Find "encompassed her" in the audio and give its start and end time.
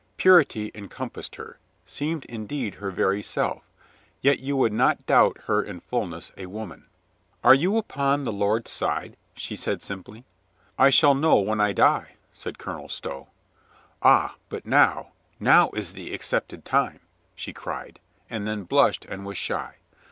0.73-1.59